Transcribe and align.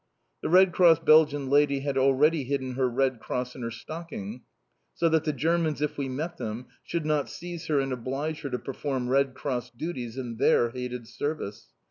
The 0.41 0.49
Red 0.49 0.73
Cross 0.73 0.97
Belgian 1.01 1.47
lady 1.51 1.81
had 1.81 1.95
already 1.95 2.45
hidden 2.45 2.71
her 2.73 2.89
Red 2.89 3.19
Cross 3.19 3.53
in 3.55 3.61
her 3.61 3.69
stocking, 3.69 4.41
so 4.95 5.07
that 5.09 5.25
the 5.25 5.31
Germans, 5.31 5.79
if 5.79 5.95
we 5.95 6.09
met 6.09 6.37
them, 6.37 6.65
should 6.81 7.05
not 7.05 7.29
seize 7.29 7.67
her 7.67 7.79
and 7.79 7.93
oblige: 7.93 8.41
her 8.41 8.49
to 8.49 8.57
perform 8.57 9.09
Red 9.09 9.35
Cross 9.35 9.69
duties 9.77 10.17
in 10.17 10.37
their 10.37 10.71
hated 10.71 11.07
service. 11.07 11.67